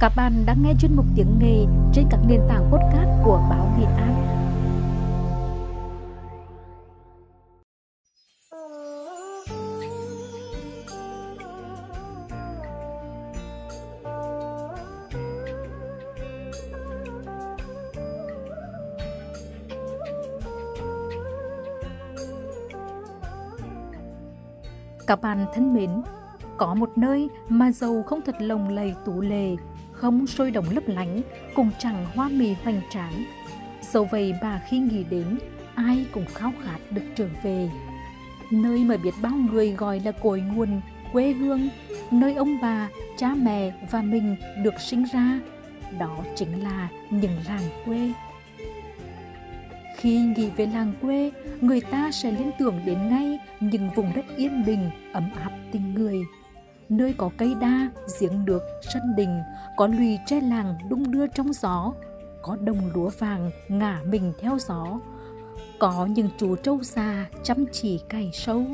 [0.00, 3.74] Các bạn đang nghe chuyên mục tiếng nghề trên các nền tảng podcast của báo
[3.78, 4.26] Nghệ An.
[25.06, 25.90] Các bạn thân mến,
[26.56, 29.56] có một nơi mà giàu không thật lồng lầy tú lề,
[30.00, 31.22] không sôi động lấp lánh,
[31.54, 33.24] cùng chẳng hoa mì hoành tráng.
[33.82, 35.38] Dẫu vậy bà khi nghĩ đến,
[35.74, 37.68] ai cũng khao khát được trở về.
[38.50, 40.80] Nơi mà biết bao người gọi là cội nguồn,
[41.12, 41.68] quê hương,
[42.10, 45.40] nơi ông bà, cha mẹ và mình được sinh ra.
[45.98, 48.12] Đó chính là những làng quê.
[49.96, 51.30] Khi nghĩ về làng quê,
[51.60, 55.94] người ta sẽ liên tưởng đến ngay những vùng đất yên bình, ấm áp tình
[55.94, 56.18] người.
[56.90, 57.90] Nơi có cây đa,
[58.20, 59.40] giếng nước, sân đình,
[59.76, 61.92] có lùi tre làng đung đưa trong gió,
[62.42, 65.00] có đồng lúa vàng ngả mình theo gió,
[65.78, 68.64] có những chú trâu già chăm chỉ cày sâu.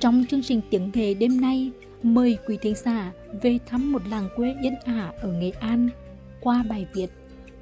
[0.00, 1.70] Trong chương trình tiếng nghề đêm nay,
[2.02, 5.88] mời quý thính giả về thăm một làng quê yên ả ở Nghệ An
[6.40, 7.06] qua bài viết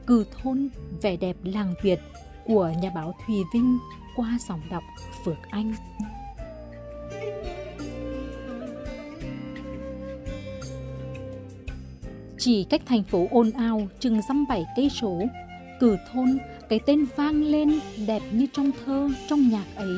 [0.06, 0.68] Cử thôn
[1.02, 2.00] vẻ đẹp làng Việt
[2.44, 3.78] của nhà báo Thùy Vinh
[4.16, 4.82] qua giọng đọc
[5.24, 5.74] Phước Anh.
[12.44, 15.22] Chỉ cách thành phố ồn ào chừng dăm bảy cây số,
[15.80, 19.96] cử thôn cái tên vang lên đẹp như trong thơ trong nhạc ấy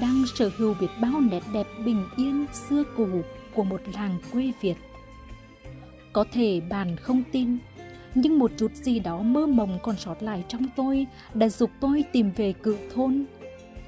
[0.00, 3.08] đang sở hữu biết bao nét đẹp bình yên xưa cũ
[3.54, 4.74] của một làng quê Việt.
[6.12, 7.58] Có thể bạn không tin,
[8.14, 12.04] nhưng một chút gì đó mơ mộng còn sót lại trong tôi đã dục tôi
[12.12, 13.24] tìm về cự thôn.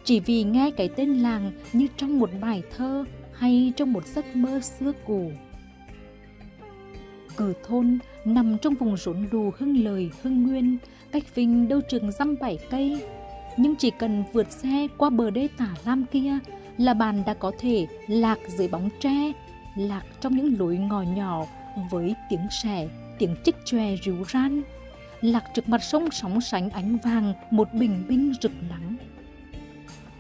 [0.05, 4.37] Chỉ vì nghe cái tên làng như trong một bài thơ hay trong một giấc
[4.37, 5.33] mơ xưa cũ.
[7.37, 10.79] Cử thôn nằm trong vùng rốn lù hưng lời hưng nguyên,
[11.13, 13.03] cách Vinh đâu chừng dăm bảy cây.
[13.57, 16.39] Nhưng chỉ cần vượt xe qua bờ đê tả lam kia
[16.79, 19.33] là bạn đã có thể lạc dưới bóng tre,
[19.77, 21.45] lạc trong những lối ngò nhỏ
[21.91, 22.89] với tiếng sẻ
[23.19, 24.63] tiếng chích chòe ríu ran
[25.21, 28.97] lạc trực mặt sông sóng sánh ánh vàng một bình minh rực nắng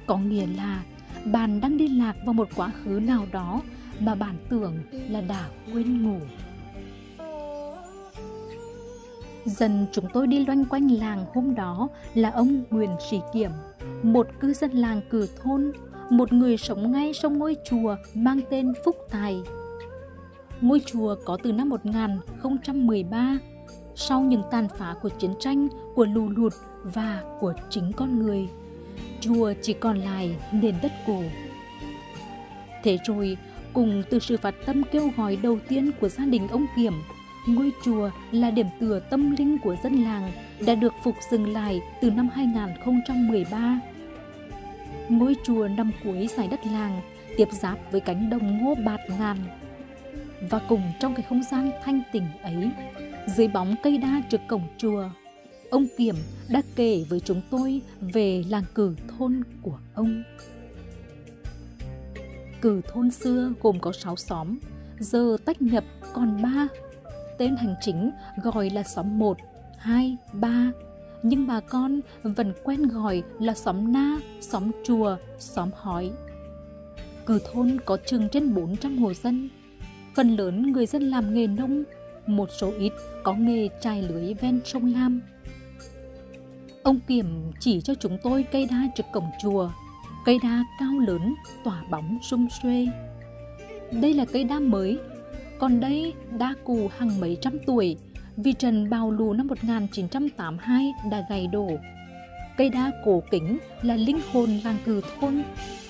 [0.07, 0.83] có nghĩa là
[1.25, 3.63] bạn đang đi lạc vào một quá khứ nào đó
[4.01, 4.75] mà bạn tưởng
[5.09, 6.21] là đã quên ngủ
[9.45, 13.51] Dần chúng tôi đi loanh quanh làng hôm đó là ông Nguyễn Sĩ Kiểm,
[14.03, 15.73] một cư dân làng cử thôn,
[16.11, 19.43] một người sống ngay trong ngôi chùa mang tên Phúc Tài
[20.61, 23.39] Ngôi chùa có từ năm 1013,
[23.95, 28.49] sau những tàn phá của chiến tranh, của lù lụt và của chính con người.
[29.21, 31.23] Chùa chỉ còn lại nền đất cổ.
[32.83, 33.37] Thế rồi,
[33.73, 36.93] cùng từ sự phát tâm kêu gọi đầu tiên của gia đình ông Kiểm,
[37.47, 40.33] ngôi chùa là điểm tựa tâm linh của dân làng
[40.67, 43.81] đã được phục dựng lại từ năm 2013.
[45.09, 47.01] Ngôi chùa nằm cuối giải đất làng,
[47.37, 49.37] tiếp giáp với cánh đồng ngô bạt ngàn
[50.51, 52.71] và cùng trong cái không gian thanh tịnh ấy,
[53.27, 55.11] dưới bóng cây đa trước cổng chùa,
[55.71, 56.15] ông Kiểm
[56.49, 60.23] đã kể với chúng tôi về làng cử thôn của ông.
[62.61, 64.59] Cử thôn xưa gồm có 6 xóm,
[64.99, 66.69] giờ tách nhập còn 3.
[67.39, 68.11] Tên hành chính
[68.43, 69.39] gọi là xóm 1,
[69.79, 70.73] 2, 3,
[71.23, 76.11] nhưng bà con vẫn quen gọi là xóm Na, xóm chùa, xóm hói.
[77.27, 79.49] Cử thôn có chừng trên 400 hộ dân,
[80.15, 81.85] Phần lớn người dân làm nghề nông,
[82.27, 82.93] một số ít
[83.23, 85.21] có nghề trài lưới ven sông Lam.
[86.83, 89.71] Ông Kiểm chỉ cho chúng tôi cây đa trước cổng chùa,
[90.25, 91.35] cây đa cao lớn,
[91.65, 92.87] tỏa bóng sung xuê.
[93.93, 94.99] Đây là cây đa mới,
[95.59, 97.97] còn đây đa cù hàng mấy trăm tuổi,
[98.37, 101.71] vì trần bào lù năm 1982 đã gầy đổ.
[102.57, 105.43] Cây đa cổ kính là linh hồn làng cừ thôn,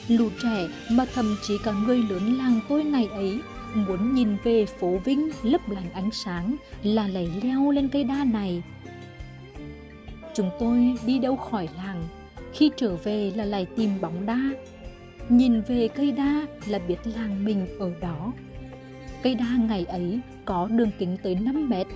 [0.08, 3.41] lù trẻ mà thậm chí cả người lớn làng tôi ngày ấy
[3.74, 8.24] muốn nhìn về phố Vinh lấp lánh ánh sáng là lại leo lên cây đa
[8.33, 8.62] này.
[10.34, 12.03] Chúng tôi đi đâu khỏi làng,
[12.53, 14.50] khi trở về là lại tìm bóng đa.
[15.28, 18.33] Nhìn về cây đa là biết làng mình ở đó.
[19.24, 21.86] Cây đa ngày ấy có đường kính tới 5 mét.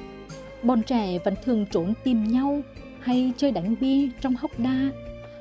[0.63, 2.61] Bọn trẻ vẫn thường trốn tìm nhau
[3.01, 4.91] hay chơi đánh bi trong hốc đa.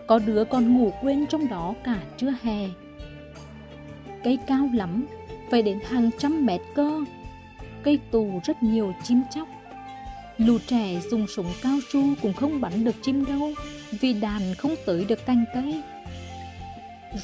[0.08, 2.70] Có đứa còn ngủ quên trong đó cả trưa hè.
[4.24, 5.06] Cây cao lắm
[5.52, 7.00] phải đến hàng trăm mét cơ.
[7.84, 9.48] Cây tù rất nhiều chim chóc.
[10.38, 13.52] Lù trẻ dùng súng cao su cũng không bắn được chim đâu,
[14.00, 15.82] vì đàn không tới được cành cây.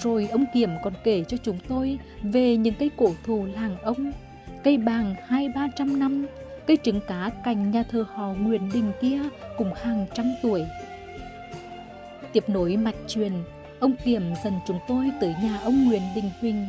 [0.02, 4.12] Rồi ông Kiểm còn kể cho chúng tôi về những cây cổ thụ làng ông,
[4.64, 6.26] cây bàng hai ba trăm năm,
[6.68, 9.20] cây trứng cá cành nhà thờ họ Nguyễn Đình kia
[9.58, 10.66] cùng hàng trăm tuổi.
[12.34, 13.34] Tiếp nối mạch truyền,
[13.80, 16.68] ông Kiểm dần chúng tôi tới nhà ông Nguyễn Đình Huỳnh.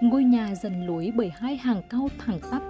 [0.00, 2.62] Ngôi nhà dần lối bởi hai hàng cao thẳng tắp.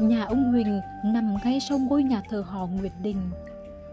[0.00, 3.20] Nhà ông Huỳnh nằm ngay sau ngôi nhà thờ họ Nguyệt Đình.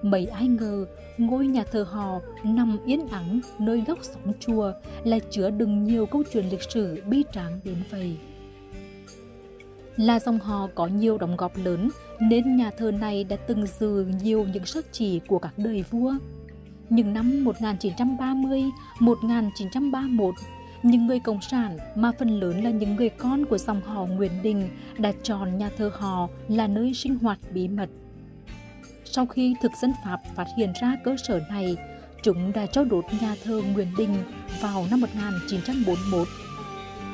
[0.02, 0.86] Mấy ai ngờ
[1.18, 4.74] ngôi nhà thờ họ nằm yên ắng nơi góc sóng chùa
[5.04, 8.18] lại chứa đựng nhiều câu chuyện lịch sử bi tráng đến vậy.
[9.98, 14.06] Là dòng họ có nhiều đóng góp lớn nên nhà thờ này đã từng giữ
[14.24, 16.14] nhiều những sắc chỉ của các đời vua.
[16.90, 18.64] Những năm 1930,
[19.00, 20.36] 1931,
[20.84, 24.32] những người cộng sản mà phần lớn là những người con của dòng họ Nguyễn
[24.44, 27.90] Đình đã chọn nhà thờ họ là nơi sinh hoạt bí mật.
[29.06, 31.78] Sau khi thực dân Pháp phát hiện ra cơ sở này,
[32.24, 34.16] chúng đã cho đốt nhà thờ Nguyễn Đình
[34.62, 36.28] vào năm 1941.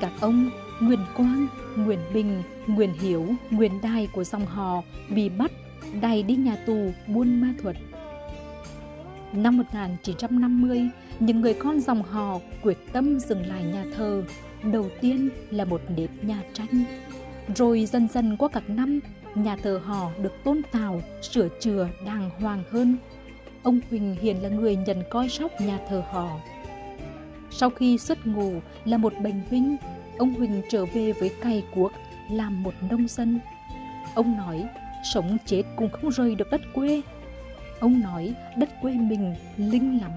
[0.02, 0.50] Các ông
[0.82, 5.52] Nguyễn Quang, Nguyễn Bình, Nguyễn Hiếu, Nguyễn Đài của dòng họ bị bắt,
[6.02, 7.76] đày đi nhà tù buôn ma thuật.
[9.34, 10.82] Năm 1950,
[11.20, 14.24] những người con dòng họ quyết tâm dừng lại nhà thờ.
[14.64, 16.84] Đầu tiên là một nếp nhà tranh.
[17.56, 19.00] Rồi dần dần qua các năm,
[19.36, 22.98] nhà thờ họ được tôn tạo, sửa chữa đàng hoàng hơn.
[23.64, 26.40] Ông Huỳnh hiện là người nhận coi sóc nhà thờ họ.
[27.52, 28.54] Sau khi xuất ngủ
[28.86, 29.78] là một bệnh binh,
[30.20, 31.92] ông Huỳnh trở về với cày cuốc,
[32.32, 33.40] làm một nông dân.
[34.16, 34.66] Ông nói,
[35.14, 37.02] sống chết cũng không rời được đất quê.
[37.80, 40.12] Ông nói đất quê mình linh lắm.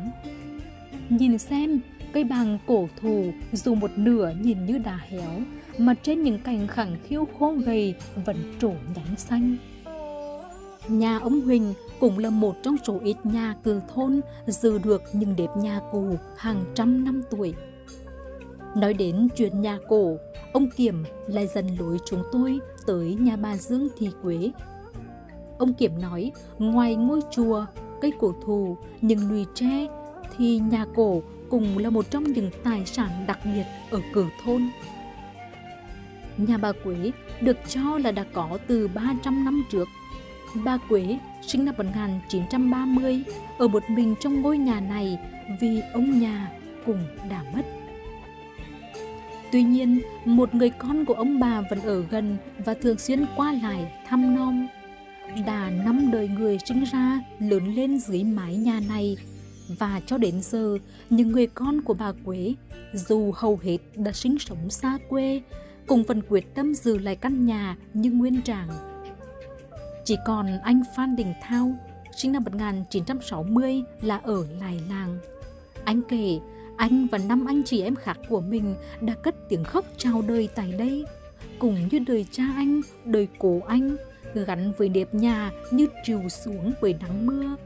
[1.09, 1.81] Nhìn xem,
[2.13, 5.41] cây bàng cổ thù dù một nửa nhìn như đà héo,
[5.79, 7.95] mà trên những cành khẳng khiu khô gầy
[8.25, 9.57] vẫn trổ nhánh xanh.
[10.89, 15.37] Nhà ông Huỳnh cũng là một trong số ít nhà cư thôn giữ được những
[15.37, 17.55] đếp nhà cũ hàng trăm năm tuổi.
[18.77, 20.17] Nói đến chuyện nhà cổ,
[20.53, 24.51] ông Kiểm lại dần lối chúng tôi tới nhà bà Dương Thị Quế.
[25.59, 27.67] Ông Kiểm nói, ngoài ngôi chùa,
[28.01, 29.87] cây cổ thù, những lùi tre,
[30.37, 34.69] thì nhà cổ cũng là một trong những tài sản đặc biệt ở cửa thôn.
[36.37, 37.11] Nhà bà Quế
[37.41, 39.89] được cho là đã có từ 300 năm trước.
[40.65, 43.23] Bà Quế sinh năm 1930
[43.59, 45.19] ở một mình trong ngôi nhà này
[45.61, 46.53] vì ông nhà
[46.87, 46.99] cũng
[47.31, 47.82] đã mất.
[49.53, 53.53] Tuy nhiên, một người con của ông bà vẫn ở gần và thường xuyên qua
[53.63, 54.69] lại thăm nom.
[55.47, 59.17] Đã năm đời người sinh ra lớn lên dưới mái nhà này
[59.79, 60.79] và cho đến giờ,
[61.11, 62.55] những người con của bà Quế,
[62.93, 65.43] dù hầu hết đã sinh sống xa quê,
[65.87, 68.69] cũng vẫn quyết tâm giữ lại căn nhà như nguyên trạng.
[70.05, 71.73] Chỉ còn anh Phan Đình Thao,
[72.17, 75.19] sinh năm 1960 là ở lại làng.
[75.85, 76.39] Anh kể,
[76.77, 80.49] anh và năm anh chị em khác của mình đã cất tiếng khóc chào đời
[80.55, 81.05] tại đây,
[81.59, 83.97] cùng như đời cha anh, đời cổ anh,
[84.35, 87.57] gắn với đẹp nhà như trìu xuống với nắng mưa.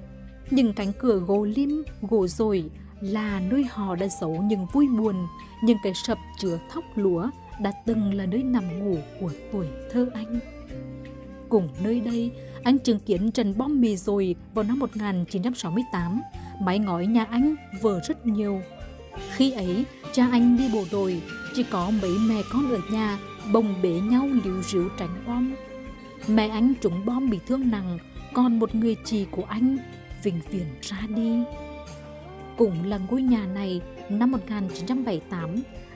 [0.51, 2.71] Những cánh cửa gỗ lim, gỗ rồi
[3.01, 5.27] là nơi họ đã giấu những vui buồn,
[5.63, 7.31] những cái sập chứa thóc lúa
[7.61, 10.39] đã từng là nơi nằm ngủ của tuổi thơ anh.
[11.49, 12.33] Cùng nơi đây,
[12.63, 16.21] anh chứng kiến trận bom mì rồi vào năm 1968,
[16.61, 18.61] mái ngói nhà anh vỡ rất nhiều.
[19.31, 21.23] Khi ấy, cha anh đi bộ đội,
[21.55, 23.19] chỉ có mấy mẹ con ở nhà
[23.53, 25.55] bồng bế nhau liều rượu tránh bom.
[26.29, 27.99] Mẹ anh trúng bom bị thương nặng,
[28.35, 29.79] còn một người chị của anh
[30.23, 31.39] vĩnh viễn ra đi.
[32.57, 35.51] Cũng là ngôi nhà này, năm 1978,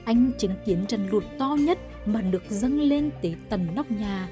[0.05, 4.29] anh chứng kiến trận lụt to nhất mà được dâng lên tới tầng nóc nhà.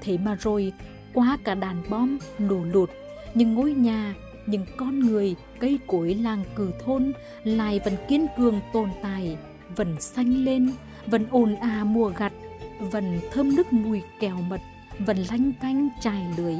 [0.00, 0.72] Thế mà rồi,
[1.12, 2.90] qua cả đàn bom, nổ lụt,
[3.34, 4.14] những ngôi nhà,
[4.50, 7.12] những con người, cây cối làng cử thôn
[7.44, 9.36] lại vẫn kiên cường tồn tại,
[9.76, 10.72] vẫn xanh lên,
[11.06, 12.32] vẫn ồn à mùa gặt,
[12.80, 14.60] vẫn thơm nước mùi kẹo mật,
[14.98, 16.54] vẫn lanh canh trải lưới.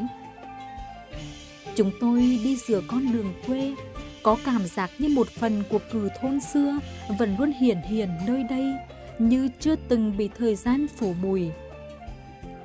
[1.74, 3.74] Chúng tôi đi dừa con đường quê,
[4.22, 6.78] có cảm giác như một phần của cử thôn xưa
[7.18, 8.74] vẫn luôn hiển hiền nơi đây,
[9.18, 11.50] như chưa từng bị thời gian phủ bụi.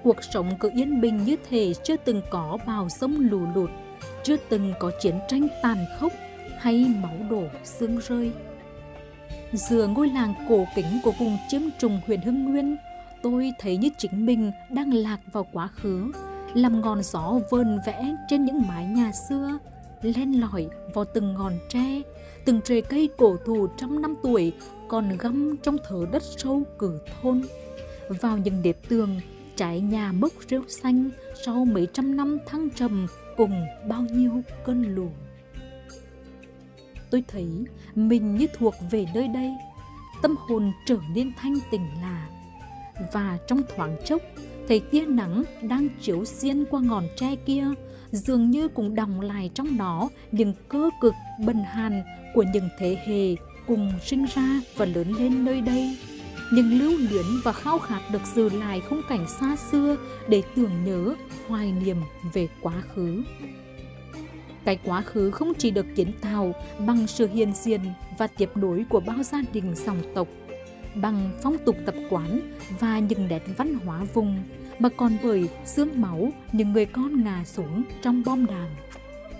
[0.03, 3.69] Cuộc sống cứ yên bình như thể chưa từng có bao sông lù lụt,
[4.25, 6.11] chưa từng có chiến tranh tàn khốc
[6.57, 8.31] hay máu đổ xương rơi.
[9.53, 12.77] giữa ngôi làng cổ kính của vùng chiếm trùng huyện Hưng Nguyên,
[13.23, 16.11] tôi thấy như chính mình đang lạc vào quá khứ,
[16.53, 19.59] làm ngọn gió vơn vẽ trên những mái nhà xưa,
[20.01, 22.01] len lỏi vào từng ngọn tre,
[22.45, 24.53] từng rễ cây cổ thụ trăm năm tuổi
[24.87, 27.41] còn găm trong thớ đất sâu cử thôn.
[28.09, 29.19] Vào những đếp tường,
[29.55, 31.09] trái nhà mốc rêu xanh
[31.45, 35.09] sau mấy trăm năm thăng trầm cùng bao nhiêu cơn lù
[37.09, 37.47] Tôi thấy
[37.95, 39.51] mình như thuộc về nơi đây,
[40.21, 42.29] tâm hồn trở nên thanh tịnh lạ.
[43.13, 44.21] Và trong thoáng chốc,
[44.67, 47.65] thấy tia nắng đang chiếu xiên qua ngọn tre kia,
[48.11, 51.13] dường như cũng đọng lại trong nó những cơ cực
[51.45, 53.35] bần hàn của những thế hệ
[53.67, 55.97] cùng sinh ra và lớn lên nơi đây.
[56.51, 59.97] Nhưng lưu luyến và khao khát được giữ lại khung cảnh xa xưa
[60.27, 61.15] để tưởng nhớ,
[61.47, 61.97] hoài niệm
[62.33, 63.23] về quá khứ.
[64.65, 66.53] Cái quá khứ không chỉ được kiến tạo
[66.87, 67.81] bằng sự hiền diện
[68.17, 70.27] và tiếp nối của bao gia đình dòng tộc,
[70.95, 72.39] bằng phong tục tập quán
[72.79, 74.43] và những nét văn hóa vùng,
[74.79, 78.75] mà còn bởi xương máu những người con ngà xuống trong bom đạn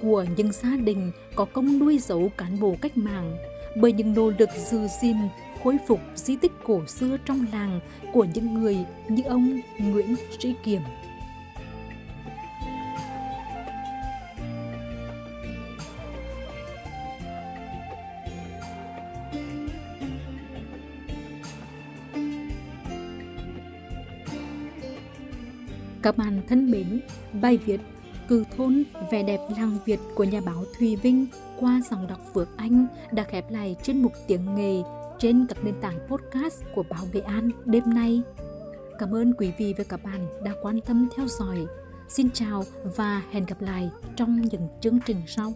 [0.01, 3.37] của những gia đình có công nuôi dấu cán bộ cách mạng
[3.75, 5.17] bởi những nỗ lực giữ gìn
[5.63, 7.79] khôi phục di tích cổ xưa trong làng
[8.13, 8.77] của những người
[9.09, 10.81] như ông Nguyễn Sĩ Kiểm.
[26.01, 27.01] Các bạn thân mến,
[27.41, 27.77] bài viết
[28.27, 31.27] Cư thôn, vẻ đẹp làng Việt của nhà báo Thùy Vinh
[31.59, 34.81] qua dòng đọc Phước Anh đã khép lại chuyên mục tiếng nghề
[35.19, 38.21] trên các nền tảng podcast của báo Nghệ An đêm nay.
[38.99, 41.65] Cảm ơn quý vị và các bạn đã quan tâm theo dõi.
[42.09, 42.63] Xin chào
[42.95, 45.53] và hẹn gặp lại trong những chương trình sau.